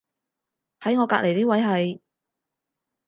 [0.79, 2.01] 喺我隔離呢位係